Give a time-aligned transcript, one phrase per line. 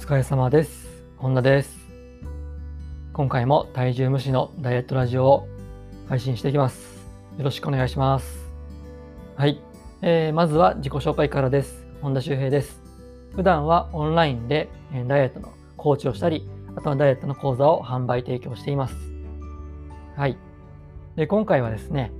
[0.00, 0.88] 疲れ様です。
[1.18, 1.78] 本田です。
[3.12, 5.48] 今回も体重無視のダイエットラジオを
[6.08, 7.06] 配信していきます。
[7.36, 8.48] よろしくお願いします。
[9.36, 9.60] はい。
[10.00, 11.84] えーまずは自己紹介からです。
[12.00, 12.80] 本田修平です。
[13.36, 18.96] 普段はオンラインでえダイエットのコーチをしたり、あとはダイエットの講座を販売提供しています。
[20.16, 20.38] はい。
[21.14, 22.10] で、今回はですね、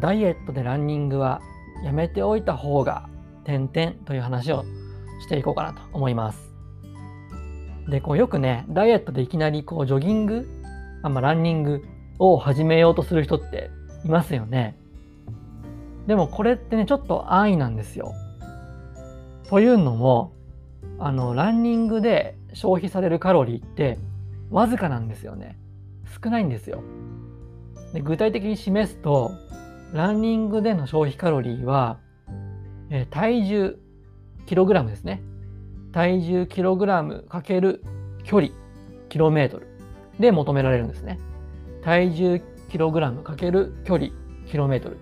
[0.00, 1.42] ダイエットでランニングは
[1.84, 3.08] やめておいた方が、
[3.42, 4.64] 点々という話を
[5.20, 6.53] していこうかなと思います。
[7.88, 10.48] で、こうよくね、ダイエットでいきなりこうジョギング、
[11.02, 11.84] あまあ、ランニング
[12.18, 13.70] を始めようとする人って
[14.04, 14.76] いますよね。
[16.06, 18.12] でもこれってね、ちょっと安易なんですよ。
[19.48, 20.32] というのも、
[20.98, 23.98] あの、ランニングで消費されるカロリーって
[24.50, 25.58] わずかなんですよね。
[26.22, 26.82] 少ないんですよ。
[27.92, 29.32] で具体的に示すと、
[29.92, 31.98] ランニングでの消費カロリーは、
[32.90, 33.78] えー体重、
[34.46, 35.22] キログラムですね。
[35.94, 37.80] 体重キログラムかける
[38.24, 38.52] 距離、
[39.08, 39.68] キロメートル
[40.18, 41.20] で求められるんですね。
[41.82, 44.10] 体重キログラムかける距離、
[44.48, 44.98] キロメートル。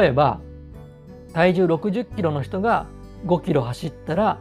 [0.00, 0.40] 例えば、
[1.34, 2.86] 体重60キロの人が
[3.26, 4.38] 5キロ走ったら、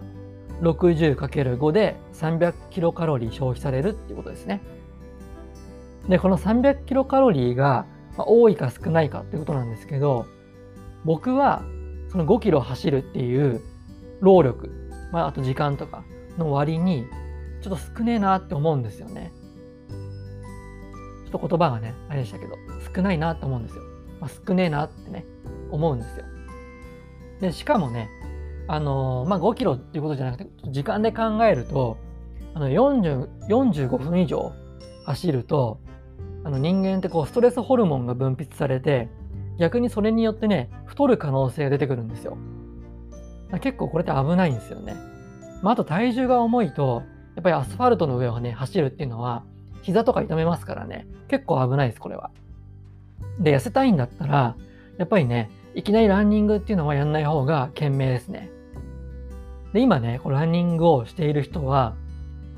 [0.61, 4.61] 60×5 で300キロカロリー消費されるっていうことですね。
[6.07, 10.27] で、この300キロカロリーが多いか少ないかっていうことなんですけど、
[11.03, 11.61] 僕は
[12.07, 13.61] その5キロ走るっていう
[14.21, 14.69] 労力、
[15.11, 16.03] まあ、あと時間とか
[16.37, 17.05] の割に
[17.61, 19.31] ちょっと少ねえなって思うんですよね。
[21.25, 22.55] ちょっと言葉がね、あれでしたけど、
[22.93, 23.83] 少ないなって思うんですよ。
[24.19, 25.25] まあ、少ねえなってね、
[25.69, 26.25] 思うんですよ。
[27.39, 28.09] で、しかもね、
[28.67, 31.97] あのーまあ、5キロっていうことじゃなくて、時間で考えると、
[32.53, 34.51] あの40 45分以上
[35.05, 35.79] 走ると、
[36.43, 39.09] あの人間ってこうストレスホルモンが分泌されて、
[39.59, 42.37] 逆にそれによってね、太る可能性が出てくるんですよ。
[43.59, 44.95] 結構これって危ないんですよね。
[45.61, 47.03] まあ、あと体重が重いと、
[47.35, 49.43] やっぱりアスファルトの上をね、走るっていうのは、
[49.81, 52.31] 膝とか痛めますからね、結構危ないです、これは。
[53.39, 54.55] で、痩せたいんだったら、
[54.97, 58.49] やっぱりね、いきなりランニングっていうのはやんない方が賢明ですね。
[59.73, 61.95] で、今ね、こうランニングをしている人は、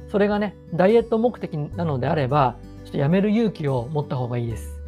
[0.09, 2.55] それがね、ダイエット目的なのであれば、
[2.85, 4.79] ちょっとやめる勇気を持った方がいいです。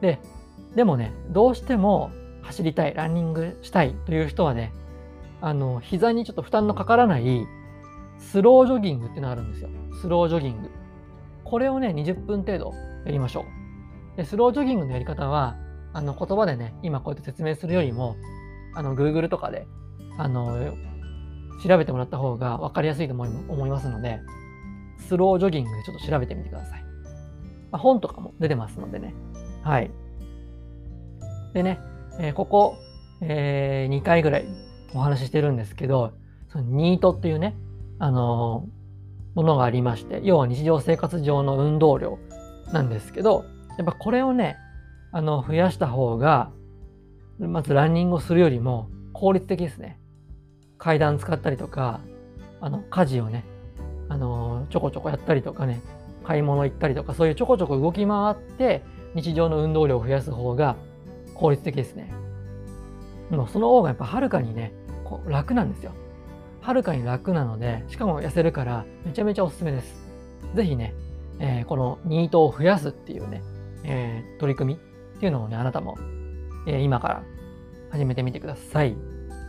[0.00, 0.18] で、
[0.74, 2.10] でもね、どうしても
[2.52, 4.72] 走りたい、ランニングしたいという人はね、
[5.40, 7.46] あの、膝にちょっと負担のかからない
[8.18, 9.70] スロージョギングっていうのがあるんですよ。
[10.00, 10.70] スロージョギング。
[11.44, 12.72] これをね、20分程度
[13.04, 13.44] やりましょ
[14.14, 14.16] う。
[14.16, 15.56] で、スロージョギングのやり方は、
[15.94, 18.16] あの、言葉でね、今こうやって説明するよりも、
[18.74, 19.66] あの、Google とかで、
[20.18, 20.74] あの、
[21.66, 24.20] 調べてもらった方が分かりやすいと思い思いますので、
[24.98, 26.82] スロージョギングでちょっと調べてみてください。
[27.70, 29.14] まあ、本とかも出てますのでね。
[29.62, 29.90] はい。
[31.54, 31.78] でね、
[32.18, 32.76] えーここ、
[33.20, 34.46] え2回ぐらい
[34.94, 36.12] お話ししてるんですけど、
[36.48, 37.56] そのニートっていうね、
[37.98, 38.82] あのー
[39.34, 42.18] ものがありまして、要は日常生活上の運動量
[42.72, 43.44] なんですけど、
[43.78, 44.56] やっぱこれをね、
[45.10, 46.50] あの、増やした方が、
[47.38, 49.98] まずランニングをするよりも効率的ですね。
[50.78, 52.00] 階段使ったりとか、
[52.60, 53.44] あの、家事をね、
[54.08, 55.80] あのちょこちょこやったりとかね、
[56.24, 58.82] 買い物行ったりとか、そういうちょこちょこ動き回って、
[59.14, 60.76] 日常の運動量を増やす方が
[61.34, 62.12] 効率的ですね。
[63.30, 64.72] もうその方がやっぱはるかにね、
[65.04, 65.92] こう楽なんですよ。
[66.60, 69.94] はるかに楽なので、しかも痩せるからめちゃめちゃおすすめです。
[70.54, 70.94] ぜひね、
[71.38, 73.42] えーこのニートを増やすっていうね、
[73.84, 74.80] えー取り組み
[75.16, 75.96] っていうのをね、あなたも、
[76.66, 77.22] えー今から
[77.90, 78.96] 始めてみてください。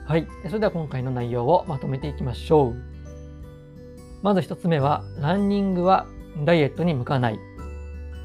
[0.06, 0.28] はい。
[0.48, 2.76] それでは今回の内容をまとめていきましょう。
[4.22, 6.08] まず一つ目は、ランニングは
[6.46, 7.40] ダイエットに向かない。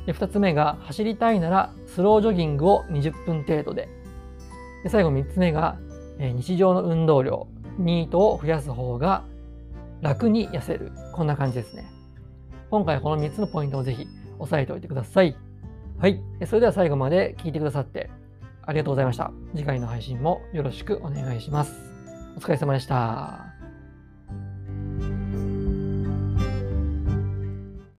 [0.08, 3.90] で二つ目が、走りたいならスロージョギングを20分程度で。
[4.82, 5.76] で最後三つ目が、
[6.18, 7.46] え日常の運動量、
[7.78, 9.24] ニートを増やす方が
[10.00, 10.92] 楽に痩せる。
[11.12, 11.90] こんな感じですね。
[12.70, 14.06] 今回この3つのポイントをぜひ
[14.38, 15.36] 押さえておいてください。
[15.98, 16.22] はい。
[16.46, 18.08] それでは最後まで聞いてくださって
[18.62, 19.30] ありがとうございました。
[19.54, 21.74] 次回の配信もよろしくお願いします。
[22.34, 23.57] お疲れ様でした。